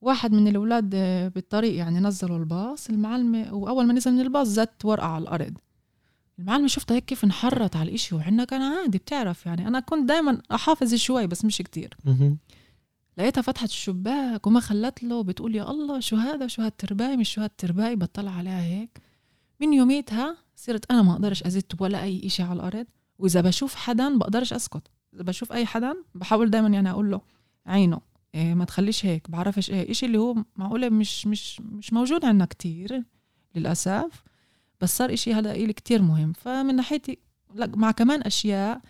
[0.00, 0.90] واحد من الأولاد
[1.34, 5.58] بالطريق يعني نزلوا الباص المعلمة وأول ما نزل من الباص زت ورقة على الأرض.
[6.38, 9.68] المعلمة شفتها هيك كيف انحرت على الإشي وعنا كان عادي بتعرف يعني.
[9.68, 11.96] أنا كنت دايما أحافظ شوي بس مش كتير.
[13.18, 17.40] لقيتها فتحت الشباك وما خلت له بتقول يا الله شو هذا؟ شو هالترباي مش شو
[17.40, 19.00] هالترباي بطلع عليها هيك.
[19.60, 22.86] من يوميتها صرت أنا ما أقدرش ازت ولا أي إشي على الأرض.
[23.18, 24.82] وإذا بشوف حدا بقدرش أسكت.
[25.14, 27.20] إذا بشوف أي حدا بحاول دائما يعني أقول له
[27.66, 28.00] عينه
[28.34, 29.90] إيه ما تخليش هيك بعرفش إيه.
[29.90, 33.02] إشي اللي هو معقولة مش مش مش موجود عندنا كتير
[33.54, 34.24] للأسف.
[34.80, 36.32] بس صار إشي هذا إلي كتير مهم.
[36.32, 37.18] فمن ناحيتي
[37.54, 38.80] مع كمان أشياء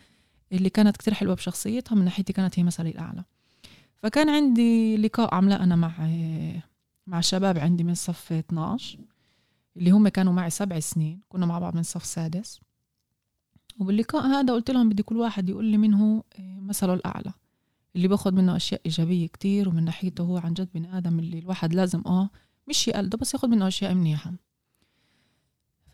[0.53, 3.25] اللي كانت كتير حلوة بشخصيتها من ناحيتي كانت هي مثلي الأعلى.
[4.03, 6.09] فكان عندي لقاء عاملاه أنا مع
[7.07, 8.99] مع شباب عندي من صف 12
[9.77, 12.61] اللي هم كانوا معي سبع سنين كنا مع بعض من صف سادس.
[13.79, 17.33] وباللقاء هذا قلت لهم بدي كل واحد يقول لي من هو مثله الأعلى.
[17.97, 21.75] اللي باخد منه أشياء إيجابية كتير ومن ناحيته هو عن جد بني آدم اللي الواحد
[21.75, 22.31] لازم آه
[22.69, 24.33] مش يقلده بس ياخد منه أشياء منيحة.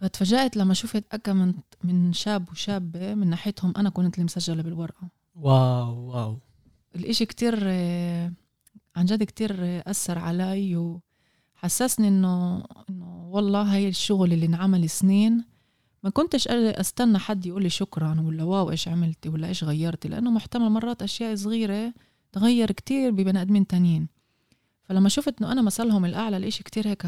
[0.01, 5.09] فتفاجأت لما شفت أكا من من شاب وشابة من ناحيتهم أنا كنت اللي مسجلة بالورقة.
[5.35, 6.39] واو واو.
[6.97, 8.33] الإشي كتير آه،
[8.97, 9.55] عن جد كتير
[9.91, 11.01] أثر علي
[11.57, 15.45] وحسسني إنه إنه والله هاي الشغل اللي انعمل سنين
[16.05, 20.31] ما كنتش أستنى حد يقول لي شكرا ولا واو إيش عملتي ولا إيش غيرتي لأنه
[20.31, 21.95] محتمل مرات أشياء صغيرة
[22.33, 24.09] تغير كتير ببني آدمين تانيين.
[24.83, 27.07] فلما شفت إنه أنا مثلهم الأعلى الإشي كتير هيك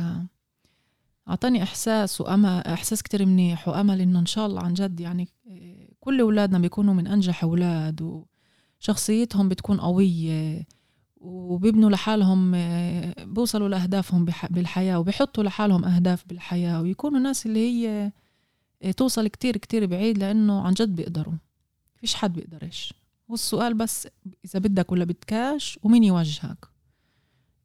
[1.28, 5.28] أعطاني إحساس وأمل إحساس كتير منيح وأمل إنه إن شاء الله عن جد يعني
[6.00, 8.24] كل أولادنا بيكونوا من أنجح أولاد
[8.80, 10.66] وشخصيتهم بتكون قوية
[11.16, 12.52] وبيبنوا لحالهم
[13.34, 18.12] بوصلوا لأهدافهم بالحياة وبيحطوا لحالهم أهداف بالحياة ويكونوا ناس اللي هي
[18.92, 21.34] توصل كتير كتير بعيد لأنه عن جد بيقدروا.
[21.96, 22.94] فيش حد بيقدرش
[23.28, 24.08] والسؤال بس
[24.44, 26.66] إذا بدك ولا بدكاش ومين يوجهك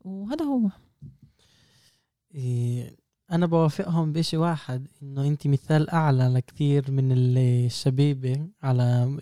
[0.02, 0.70] وهذا هو.
[2.36, 2.98] إيه
[3.32, 9.18] أنا بوافقهم بشي واحد إنه أنت مثال أعلى لكثير من الشبيبة على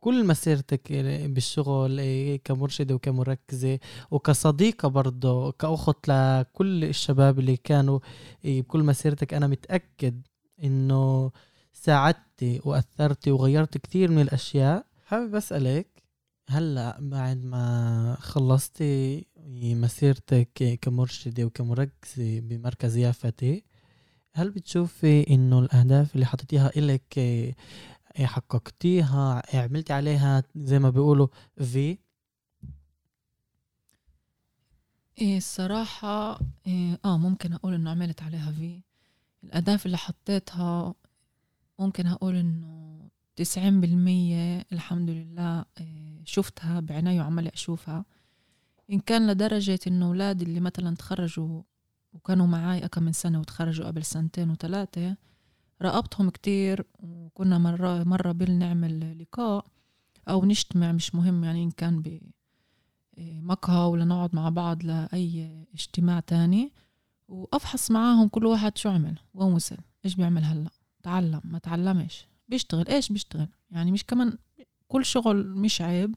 [0.00, 0.92] كل مسيرتك
[1.26, 2.00] بالشغل
[2.44, 3.78] كمرشدة وكمركزة
[4.10, 7.98] وكصديقة برضه كأخت لكل الشباب اللي كانوا
[8.44, 9.34] إيه، بكل مسيرتك.
[9.34, 10.26] أنا متأكد
[10.64, 11.30] إنه
[11.72, 14.86] ساعدتي واثرتي وغيرت كثير من الأشياء.
[15.06, 15.97] حابب أسألك
[16.50, 19.26] هلا بعد ما خلصتي
[19.74, 23.64] مسيرتك كمرشدة وكمركزة بمركز يافتي
[24.34, 27.18] هل بتشوفي إنه الأهداف اللي حطيتيها إلك
[28.16, 31.26] حققتيها عملتي عليها زي ما بيقولوا
[31.58, 31.98] في
[35.18, 38.80] إيه الصراحة إيه آه ممكن أقول إنه عملت عليها في
[39.44, 40.94] الأهداف اللي حطيتها
[41.78, 42.97] ممكن أقول إنه
[43.38, 48.04] تسعين بالمية الحمد لله آه، شفتها بعناية وعمالي أشوفها.
[48.92, 51.62] إن كان لدرجة إنه أولادي اللي مثلا تخرجوا
[52.12, 55.16] وكانوا معي أكم من سنة وتخرجوا قبل سنتين وثلاثة
[55.82, 59.66] راقبتهم كتير وكنا مرة مرة بنعمل لقاء
[60.28, 62.02] أو نجتمع مش مهم يعني إن كان
[63.16, 66.72] بمقهى آه، ولا نقعد مع بعض لأي اجتماع تاني.
[67.28, 70.70] وأفحص معاهم كل واحد شو عمل وين وصل إيش بيعمل هلأ؟
[71.02, 72.28] تعلم ما تعلمش.
[72.48, 72.88] بيشتغل.
[72.88, 74.38] إيش بيشتغل؟ يعني مش كمان
[74.88, 76.14] كل شغل مش عيب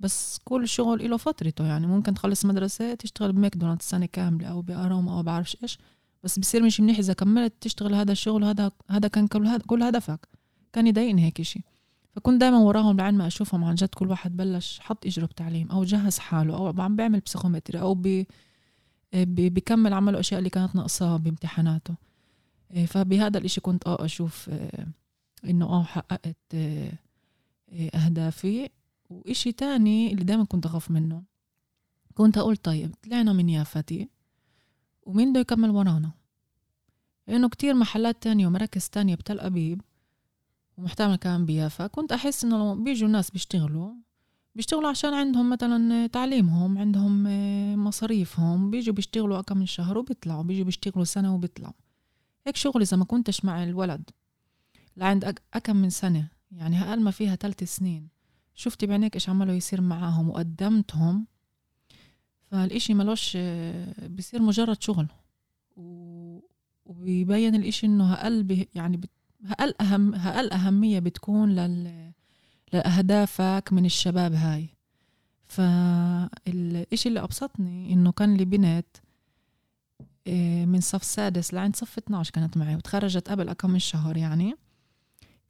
[0.00, 1.66] بس كل شغل له فترته.
[1.66, 5.78] يعني ممكن تخلص مدرسة تشتغل بماكدونالدز سنة كاملة أو بأروما أو بعرفش إيش
[6.24, 9.26] بس بصير مش منيح إذا كملت تشتغل هذا الشغل هذا هذا كان
[9.66, 10.28] كل هدفك.
[10.72, 11.60] كان يضايقني هيك إشي.
[12.16, 13.64] فكنت دائما وراهم لعين ما أشوفهم.
[13.64, 17.80] عن جد كل واحد بلش حط إجره بتعليم أو جهز حاله أو عم بيعمل بسيكومتري
[17.80, 18.26] أو بي
[19.50, 21.94] بكمل عمل الاشياء اللي كانت ناقصاه بامتحاناته.
[22.72, 24.86] إيه، فبهذا الإشي كنت آه أشوف آه،
[25.44, 26.92] إنه آه حققت آه،
[27.72, 28.68] أهدافي.
[29.10, 31.22] وإشي تاني اللي دايما كنت أخاف منه.
[32.14, 34.08] كنت أقول طيب طلعنا من يافتي
[35.02, 36.10] ومين بده يكمل ورانا؟
[37.28, 39.82] لأنه كتير محلات تانية ومراكز تانية بتل أبيب
[40.78, 41.86] ومحتمل كمان بيافا.
[41.86, 43.92] كنت أحس إنه بيجوا ناس بيشتغلوا
[44.54, 48.70] بيشتغلوا عشان عندهم مثلا تعليمهم عندهم آه، مصاريفهم.
[48.70, 50.42] بيجوا بيشتغلوا كم من شهر وبيطلعوا.
[50.42, 51.74] بيجوا بيشتغلوا سنة وبيطلعوا.
[52.46, 54.10] هيك شغل إذا ما كنتش مع الولد.
[54.96, 58.08] لعند أكم من سنة يعني أقل ما فيها ثلاث سنين
[58.54, 61.26] شفتي بعينيك إيش عملوا يصير معاهم وقدمتهم.
[62.50, 63.36] فالإشي ملوش
[64.10, 65.06] بصير مجرد شغل.
[66.86, 69.00] وبيبين الإشي إنه هقل يعني
[69.44, 72.12] هقل أهم هقل أهمية بتكون لل
[72.72, 74.68] لأهدافك من الشباب هاي.
[75.44, 78.86] فالإشي اللي أبسطني إنه كان لي بنت
[80.26, 84.54] آه، من صف سادس لعند صف 12 كانت معي وتخرجت قبل كم من شهر يعني.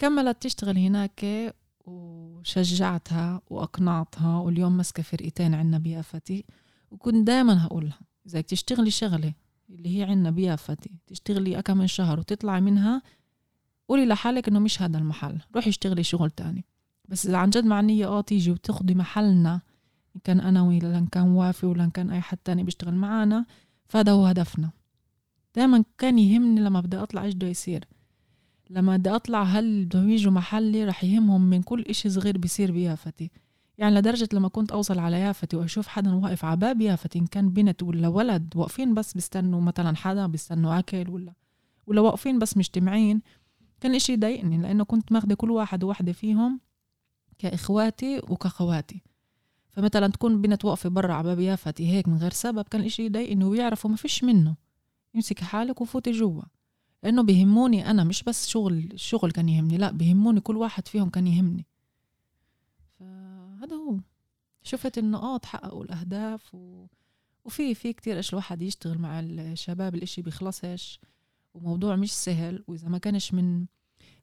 [0.03, 1.55] كملت تشتغل هناك
[1.87, 6.45] وشجعتها وأقنعتها واليوم ماسكة فرقتين عنا بيافتي
[6.91, 9.35] وكنت دايما هقولها إذا بدك تشتغلي شغلة
[9.71, 13.03] اللي هي عنا بيافتي تشتغلي أكم من شهر وتطلعي منها
[13.89, 16.65] قولي لحالك إنه مش هذا المحل روحي اشتغلي شغل تاني.
[17.09, 19.61] بس إذا عن جد معنية آه تيجي وتاخدي محلنا
[20.17, 23.47] إن كان أنا ولا إن كان وافي ولا إن كان أي حد تاني بيشتغل معنا
[23.87, 24.71] فهذا هو هدفنا.
[25.55, 27.85] دائما كان يهمني لما بدي أطلع إيش بده يصير.
[28.73, 33.31] لما بدي أطلع هل بدهم يجوا محلي؟ رح يهمهم من كل إشي صغير بيصير بيافتي
[33.79, 37.51] يعني لدرجة لما كنت أوصل على يافتي وأشوف حدا واقف على باب يافتي إن كان
[37.51, 41.33] بنت ولا ولد واقفين بس بيستنوا مثلا حدا بيستنوا أكل ولا
[41.87, 43.23] ولا واقفين بس مجتمعين
[43.81, 46.61] كان إشي يضايقني لأنه كنت ماخدة كل واحد وواحدة فيهم
[47.39, 49.03] كإخواتي وكخواتي.
[49.71, 53.45] فمثلا تكون بنت واقفة برا على باب يافتي هيك من غير سبب كان إشي يضايقني
[53.45, 54.57] ويعرفوا ما فيش منه.
[55.15, 56.43] امسكي حالك وفوتي جوا.
[57.03, 61.27] لأنه بيهموني أنا مش بس شغل الشغل كان يهمني لا بيهموني كل واحد فيهم كان
[61.27, 61.67] يهمني.
[62.99, 63.97] فهذا هو.
[64.63, 66.87] شفت إنه آه تحققوا الأهداف و...
[67.45, 71.01] وفي في كتير إيش الواحد يشتغل مع الشباب الإشي بيخلصش
[71.55, 73.67] وموضوع مش سهل وإذا ما كانش من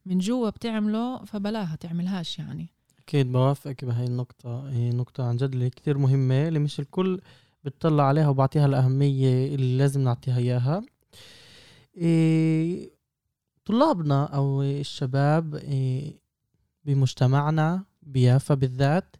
[0.06, 2.70] من جوا بتعمله فبلاها تعملهاش يعني.
[3.00, 4.70] أكيد بوافقك بهاي النقطة.
[4.70, 7.22] هي نقطة عن جد اللي كتير مهمة اللي مش الكل
[7.66, 10.82] بتطلع عليها وبعطيها الأهمية اللي لازم نعطيها إياها.
[13.66, 16.20] طلابنا أو الشباب إيه
[16.86, 19.16] بمجتمعنا بيافا بالذات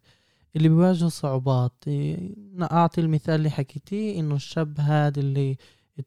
[0.56, 1.74] اللي بيواجهوا صعوبات.
[1.88, 5.58] إيه أعطي المثال اللي حكيتيه إنه الشاب هذا اللي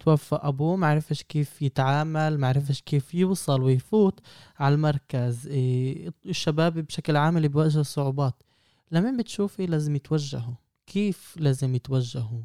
[0.01, 4.21] توفى أبوه معرفش كيف يتعامل معرفش كيف يوصل ويفوت
[4.59, 5.47] على المركز.
[5.47, 8.43] إيه الشباب بشكل عام اللي بيواجهوا صعوبات
[8.91, 10.55] لمين بتشوفي لازم يتوجهوا؟
[10.87, 12.43] كيف لازم يتوجهوا؟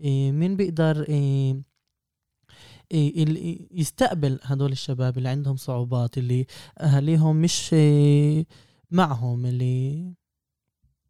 [0.00, 1.04] إيه مين بيقدر
[2.92, 6.46] إيه إيه يستقبل هدول الشباب اللي عندهم صعوبات اللي
[6.78, 8.46] أهاليهم مش إيه
[8.90, 10.12] معهم اللي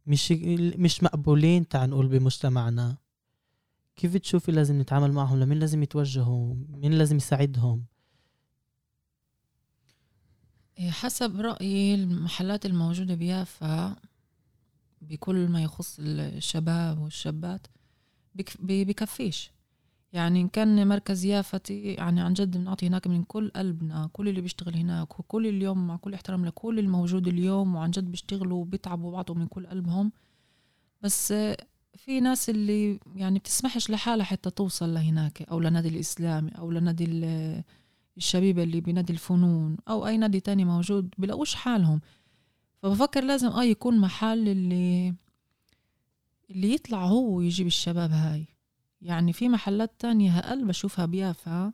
[0.07, 0.33] مش
[0.77, 2.97] مش مقبولين تعال نقول بمجتمعنا.
[3.97, 7.85] كيف تشوفي لازم نتعامل معهم؟ لمين لازم يتوجهوا؟ مين لازم يساعدهم؟
[10.79, 13.97] إيه، حسب رأيي المحلات الموجودة بيافا
[15.03, 17.67] بكل ما يخص الشباب والشابات
[18.61, 19.51] بكفيش.
[20.13, 24.41] يعني إن كان مركز يافتي يعني عن جد بنعطي هناك من كل قلبنا كل اللي
[24.41, 29.39] بيشتغل هناك وكل اليوم مع كل احترام لكل الموجود اليوم وعن جد بيشتغلوا وبيتعبوا بعضهم
[29.39, 30.13] من كل قلبهم.
[31.03, 31.33] بس
[31.97, 37.05] في ناس اللي يعني بتسمحش لحالها حتى توصل لهناك أو لنادي الإسلامي أو لنادي
[38.17, 42.01] الشبيبة اللي بنادي الفنون أو أي نادي تاني موجود بلاقوش حالهم.
[42.83, 45.15] فبفكر لازم آه يكون محل اللي
[46.51, 48.47] اللي يطلع هو ويجيب الشباب هاي.
[49.03, 51.73] يعني في محلات تانية هقل بشوفها بيافا.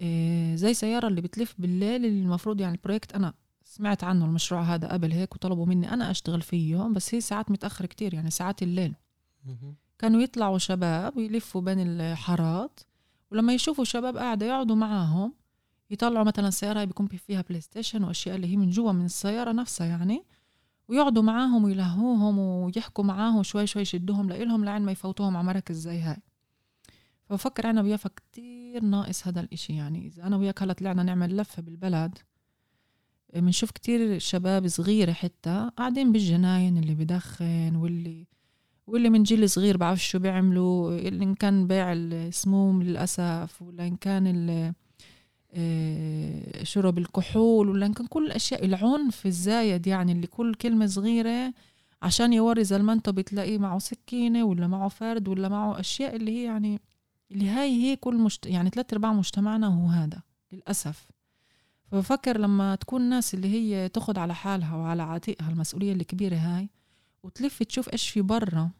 [0.00, 4.62] إيه زي سيارة اللي بتلف بالليل اللي المفروض يعني ال project أنا سمعت عنه المشروع
[4.62, 8.62] هذا قبل هيك وطلبوا مني أنا أشتغل فيه بس هي ساعات متأخر كتير يعني ساعات
[8.62, 8.94] الليل.
[9.98, 12.80] كانوا يطلعوا شباب يلفوا بين الحارات
[13.30, 15.34] ولما يشوفوا شباب قاعدة يقعدوا معاهم
[15.90, 20.24] يطلعوا مثلا سيارة بيكون فيها PlayStation وأشياء اللي هي من جوا من السيارة نفسها يعني
[20.88, 26.00] ويقعدوا معاهم ويلهوهم ويحكوا معاهم شوي شوي يشدوهم لإلهم لعين ما يفوتوهم على مراكز زي
[26.00, 26.16] هاي.
[27.28, 29.76] فبفكر أنا وياك كتير ناقص هذا الإشي.
[29.76, 32.18] يعني إذا أنا وياك هلا طلعنا نعمل لفة بالبلد
[33.34, 38.26] بنشوف كتير شباب صغيرة حتى قاعدين بالجناين اللي بدخن واللي
[38.86, 40.98] واللي من جيل صغير بعرف شو بيعملوا.
[40.98, 44.74] اللي إن كان بيع السموم للأسف ولا إن كان
[45.54, 51.52] آه، شرب الكحول ولا إن كان كل الأشياء العنف الزايد يعني اللي كل كلمة صغيرة
[52.02, 56.80] عشان يوري زلمنته بتلاقيه معه سكينة ولا معه فرد ولا معه أشياء اللي هي يعني
[57.30, 58.46] اللي هاي هي كل مشت...
[58.46, 61.08] يعني ثلاث أرباع مجتمعنا هو هذا للأسف.
[61.92, 66.68] فبفكر لما تكون الناس اللي هي تاخد على حالها وعلى عاتقها المسؤولية الكبيرة هاي
[67.22, 68.70] وتلف تشوف إيش في برا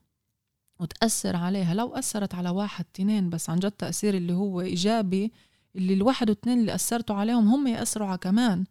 [0.80, 1.74] وتأثر عليها.
[1.74, 5.32] لو أثرت على واحد تنين بس عن جد تأثير اللي هو إيجابي
[5.76, 8.64] اللي الواحد واثنين اللي أثرتوا عليهم هم يأثروا على كمان.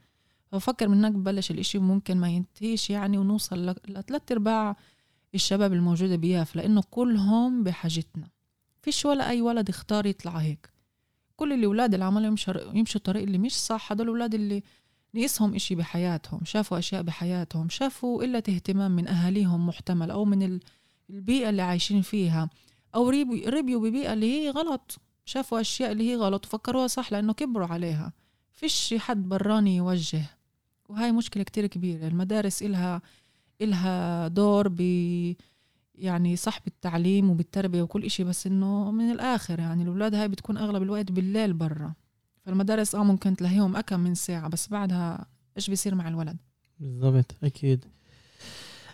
[0.52, 4.76] ففكر من هناك ببلش الإشي ممكن ما ينتهيش يعني ونوصل لثلاث أرباع
[5.36, 8.37] الشباب الموجودة بياف لأنه كلهم بحاجتنا.
[8.88, 10.70] فيش ولا أي ولد اختار يطلع هيك.
[11.36, 12.36] كل الأولاد اللي عملوا
[12.74, 13.92] يمشوا الطريق اللي مش صح.
[13.92, 14.64] هدول الأولاد اللي
[15.16, 20.60] نقصهم إشي بحياتهم شافوا أشياء بحياتهم شافوا قلة اهتمام من أهاليهم محتمل أو من
[21.10, 22.50] البيئة اللي عايشين فيها.
[22.96, 23.10] أو
[23.48, 24.98] ربيوا ببيئة اللي هي غلط.
[25.26, 28.14] شافوا أشياء اللي هي غلط وفكروها صح لأنه كبروا عليها.
[28.52, 30.26] فيش حد براني يوجه.
[30.90, 32.08] وهاي مشكلة كتير كبيرة.
[32.08, 33.02] المدارس إلها
[33.62, 34.82] إلها دور ب
[35.98, 40.84] يعني صح بالتعليم وبالتربية وكل إشي بس إنه من الآخر يعني الأولاد هاي بتكون أغلب
[40.84, 41.94] الوقت بالليل برا.
[42.46, 45.26] فالمدارس آه ممكن تلاقيهم أكم من ساعة بس بعدها
[45.58, 46.38] إيش بيصير مع الولد؟
[46.80, 47.86] بالضبط أكيد.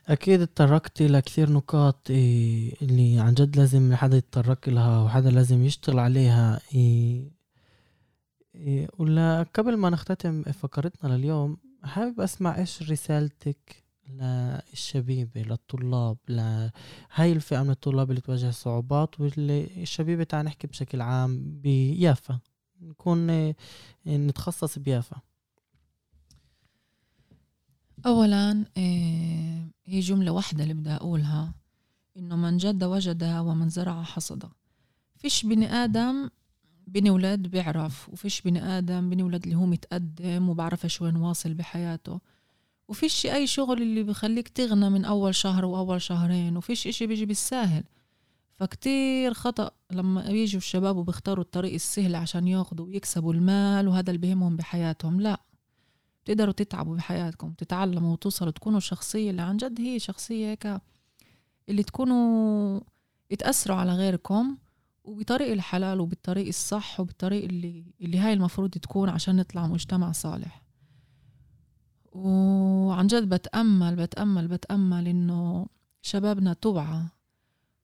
[0.07, 5.99] أكيد اتطرقت لكثير نقاط إيه اللي عن جد لازم حدا يتطرق لها وحدا لازم يشتغل
[5.99, 7.31] عليها إيه
[8.55, 17.63] إيه ولا قبل ما نختتم فقرتنا لليوم حابب أسمع إيش رسالتك للشبيبة للطلاب لهاي الفئة
[17.63, 22.39] من الطلاب اللي تواجه صعوبات واللي الشبيبة تعال نحكي بشكل عام بيافا
[22.81, 23.53] نكون
[24.07, 25.17] نتخصص بيافا.
[28.05, 31.53] أولا إيه، هي جملة واحدة اللي بدي أقولها
[32.17, 34.49] إنه من جد وجد ومن زرع حصد.
[35.15, 36.29] فيش بني آدم
[36.87, 42.19] بني ولاد بيعرف وفيش بني آدم بني ولاد اللي هو متقدم وبعرفش وين واصل بحياته.
[42.87, 47.83] وفيش أي شغل اللي بخليك تغنى من أول شهر وأول شهرين وفيش إشي بيجي بالساهل.
[48.55, 54.57] فكتير خطأ لما بيجوا الشباب وبيختاروا الطريق السهل عشان ياخدوا ويكسبوا المال وهذا اللي بهمهم
[54.57, 55.21] بحياتهم.
[55.21, 55.41] لا
[56.23, 60.81] بتقدروا تتعبوا بحياتكم تتعلموا وتوصلوا تكونوا الشخصية اللي عن جد هي شخصية هيك
[61.69, 62.79] اللي تكونوا
[63.31, 64.57] يتأثروا على غيركم
[65.03, 70.63] وبطريق الحلال وبالطريق الصح وبالطريق اللي اللي هاي المفروض تكون عشان نطلع مجتمع صالح.
[72.13, 75.67] وعن جد بتأمل بتأمل بتأمل إنه
[76.01, 77.03] شبابنا توعى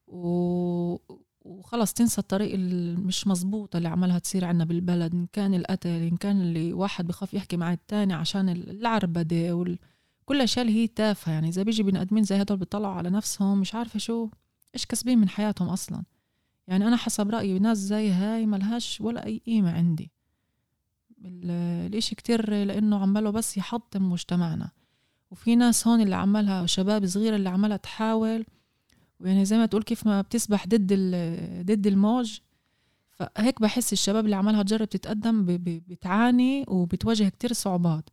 [0.07, 0.97] و...
[1.41, 6.41] وخلص تنسى الطريق المش مزبوطة اللي عملها تصير عنا بالبلد إن كان القتل إن كان
[6.41, 9.79] اللي واحد بخاف يحكي مع التاني عشان العربدة وال...
[10.25, 11.31] كل الأشياء اللي هي تافهة.
[11.33, 14.29] يعني إذا بيجي بني آدمين زي هدول بيطلعوا على نفسهم مش عارفة شو
[14.75, 16.03] إيش كسبين من حياتهم أصلا؟
[16.67, 20.11] يعني أنا حسب رأيي ناس زي هاي ملهاش ولا أي قيمة عندي.
[21.25, 24.71] الإشي كتير لأنه عماله بس يحطم مجتمعنا.
[25.31, 28.45] وفي ناس هون اللي عملها شباب صغير اللي عمالها تحاول.
[29.19, 30.93] ويعني زي ما تقول كيف ما بتسبح ضد
[31.65, 32.39] ضد الموج
[33.09, 35.45] فهيك بحس الشباب اللي عمالها تجرب تتقدم
[35.87, 38.09] بتعاني وبتواجه كتير صعوبات.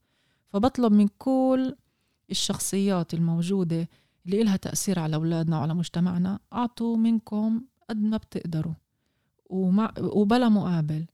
[0.48, 1.76] فبطلب من كل
[2.30, 3.88] الشخصيات الموجودة
[4.26, 8.74] اللي إلها تأثير على أولادنا وعلى مجتمعنا أعطوا منكم قد ما بتقدروا.
[9.46, 11.06] ومع وبلا مقابل.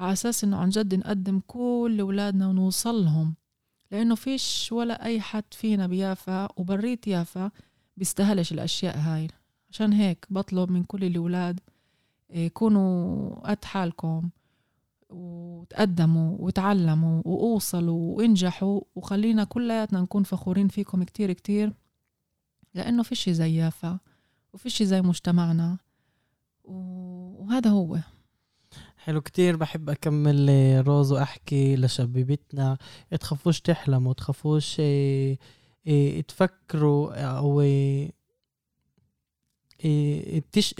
[0.00, 3.34] على أساس إنه عن جد نقدم كل أولادنا ونوصلهم
[3.90, 7.50] لأنه فيش ولا أي حد فينا بيافا وبريت يافا
[7.96, 9.28] بيستاهلش الأشياء هاي.
[9.70, 11.60] عشان هيك بطلب من كل الأولاد
[12.30, 14.30] إيه، كونوا قد حالكم
[15.10, 18.80] وتقدموا وتعلموا وأوصلوا وانجحوا.
[18.94, 21.72] وخلينا كلياتنا نكون فخورين فيكم كتير كتير
[22.74, 23.98] لأنه فيش زي يافا
[24.52, 25.78] وفيش زي مجتمعنا.
[26.64, 27.98] وهذا هو.
[29.06, 30.48] حلو كتير بحب أكمل
[30.86, 32.78] روز وأحكي لشبيبتنا.
[33.20, 35.38] تخافوش تحلموا تخافوش إيه
[35.86, 38.12] إيه تفكروا أو إيه
[40.52, 40.74] تش...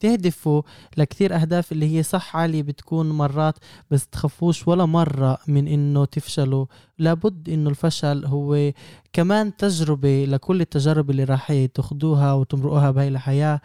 [0.00, 0.62] تهدفوا
[0.96, 3.54] لكثير أهداف اللي هي صح عالية بتكون مرات
[3.90, 6.66] بس تخافوش ولا مرة من إنه تفشلوا.
[6.98, 8.72] لابد إنه الفشل هو
[9.12, 13.60] كمان تجربة لكل التجارب اللي راح تاخدوها وتمرقوها بهاي الحياة.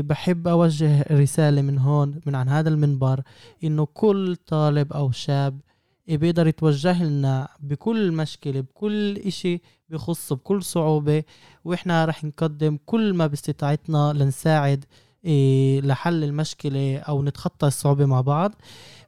[0.00, 3.22] بحب أوجه رسالة من هون من عن هذا المنبر
[3.64, 5.60] إنه كل طالب أو شاب
[6.08, 11.22] بيقدر يتوجه لنا بكل مشكلة بكل إشي بخصه بكل صعوبة
[11.64, 14.84] وإحنا رح نقدم كل ما باستطاعتنا لنساعد
[15.24, 18.54] إيه لحل المشكلة أو نتخطى الصعوبة مع بعض.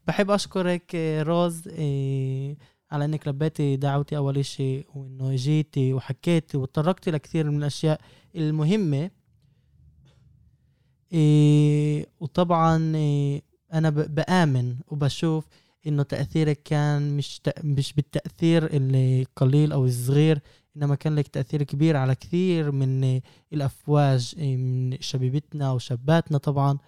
[0.06, 0.94] بحب أشكرك
[1.26, 2.56] روز إيه
[2.90, 8.00] على إنك لبيتي دعوتي أول إشي وإنه جيتي وحكيتي وتطرقتي لكثير من الأشياء
[8.36, 8.96] المهمة.
[8.96, 9.17] إيه
[12.20, 13.42] وطبعا إيه
[13.72, 15.46] أنا بآمن وبشوف
[15.86, 20.40] إنه تأثيرك كان مش مش بالتأثير القليل أو الصغير
[20.76, 23.20] إنما كان لك تأثير كبير على كثير من
[23.52, 26.78] الأفواج إيه، من شبيبتنا وشاباتنا طبعا.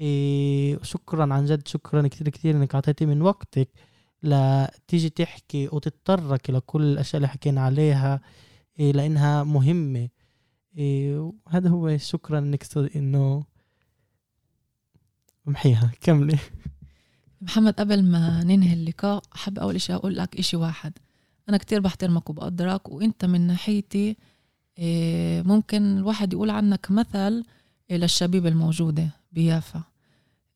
[0.00, 3.68] إيه شكرا عن جد شكرا كثير كثير إنك اعطيتي من وقتك
[4.22, 8.20] لتيجي تحكي وتتطرق لكل الأشياء اللي حكينا عليها
[8.78, 10.08] إيه لأنها مهمة.
[10.78, 12.64] إيه هذا هو شكرا إنك
[12.96, 13.44] إنه
[15.46, 15.90] محيها.
[16.00, 16.38] كملي.
[17.40, 20.92] محمد قبل ما ننهي اللقاء حاب أول إشي أقول لك إشي واحد.
[21.48, 24.16] أنا كتير بحترمك وبقدرك وإنت من ناحيتي
[24.78, 27.44] إيه، ممكن الواحد يقول عنك مثل
[27.90, 29.82] للشبيبة الموجودة بيافا.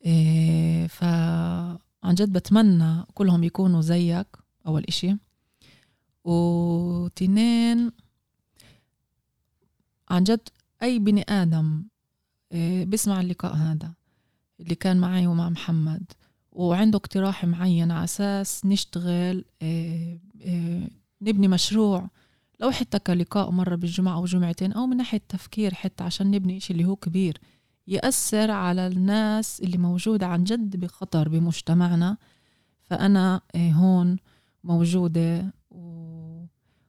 [0.04, 4.26] إيه، فعن جد بتمنى كلهم يكونوا زيك
[4.66, 5.16] أول إشي.
[6.24, 7.92] وتنين
[10.10, 10.48] عن جد
[10.82, 11.84] أي بني آدم
[12.52, 13.92] إيه، بيسمع اللقاء هذا.
[14.60, 16.12] اللي كان معي ومع محمد.
[16.52, 20.88] وعنده اقتراح معين على أساس نشتغل آه، آه،
[21.22, 22.10] نبني مشروع.
[22.60, 26.72] لو حتى كلقاء مرة بالجمعة أو جمعتين أو من ناحية تفكير حتى عشان نبني إشي
[26.72, 27.38] اللي هو كبير
[27.86, 32.16] يأثر على الناس اللي موجودة عن جد بخطر بمجتمعنا.
[32.82, 34.16] فأنا آه، هون
[34.64, 35.52] موجودة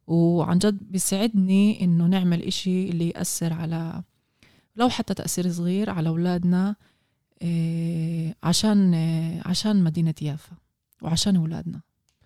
[0.08, 4.04] وعن جد بيسعدني إنه نعمل إشي اللي يأثر على
[4.76, 6.76] لو حتى تأثير صغير على أولادنا.
[8.44, 10.52] عشان إيه عشان مدينة يافا
[11.02, 11.82] وعشان أولادنا.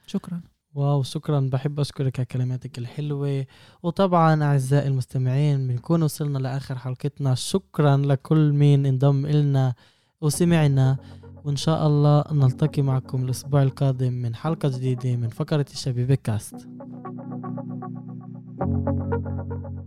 [0.08, 0.42] شكرا.
[0.74, 1.50] واو شكرا.
[1.54, 3.46] بحب أشكرك على كلماتك الحلوة.
[3.84, 7.36] وطبعا أعزائي المستمعين بنكون وصلنا لآخر حلقتنا.
[7.36, 9.74] شكرا لكل مين انضم إلنا
[10.22, 10.98] وسمعنا.
[11.46, 16.68] وإن شاء الله نلتقي معكم الأسبوع القادم من حلقة جديدة من فقرة الشبيبة كاست.
[18.62, 19.81] thank you